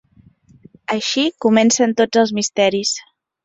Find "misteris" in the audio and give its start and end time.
2.41-2.99